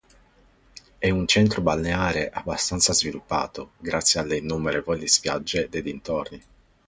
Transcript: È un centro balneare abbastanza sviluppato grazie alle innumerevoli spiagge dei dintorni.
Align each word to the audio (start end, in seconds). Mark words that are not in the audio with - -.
È 0.97 1.09
un 1.11 1.27
centro 1.27 1.61
balneare 1.61 2.31
abbastanza 2.31 2.91
sviluppato 2.91 3.73
grazie 3.77 4.19
alle 4.19 4.37
innumerevoli 4.37 5.07
spiagge 5.07 5.69
dei 5.69 5.83
dintorni. 5.83 6.41